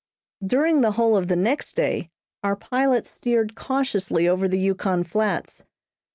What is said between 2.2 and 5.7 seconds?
our pilots steered cautiously over the Yukon Flats.